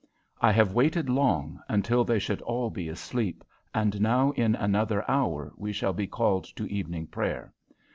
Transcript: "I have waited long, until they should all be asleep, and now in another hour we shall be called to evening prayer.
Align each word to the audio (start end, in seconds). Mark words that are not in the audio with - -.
"I 0.41 0.51
have 0.53 0.73
waited 0.73 1.09
long, 1.11 1.59
until 1.69 2.03
they 2.03 2.17
should 2.17 2.41
all 2.41 2.71
be 2.71 2.89
asleep, 2.89 3.43
and 3.71 4.01
now 4.01 4.31
in 4.31 4.55
another 4.55 5.07
hour 5.07 5.53
we 5.57 5.71
shall 5.71 5.93
be 5.93 6.07
called 6.07 6.45
to 6.55 6.65
evening 6.73 7.05
prayer. 7.05 7.53